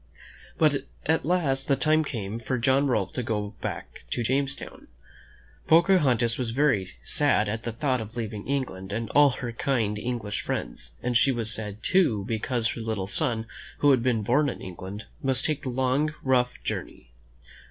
[0.57, 4.87] But at last the time came for John Rolfe to go back to Jamestown.
[5.67, 10.41] Pocahontas was very sad at the thought of leaving England and all her kind English
[10.41, 13.45] friends, and she was sad, too, because her little son,
[13.77, 17.11] who had been born in England, must take the long, rough journey.